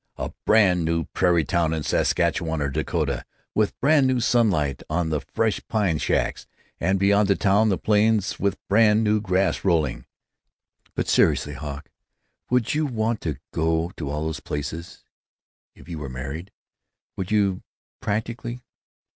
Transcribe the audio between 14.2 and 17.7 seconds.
those places, if you were married? Would you,